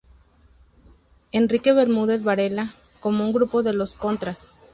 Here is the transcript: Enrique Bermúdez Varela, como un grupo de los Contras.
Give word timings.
Enrique 1.31 1.73
Bermúdez 1.73 2.23
Varela, 2.23 2.73
como 3.01 3.23
un 3.23 3.31
grupo 3.33 3.61
de 3.61 3.73
los 3.73 3.93
Contras. 3.93 4.49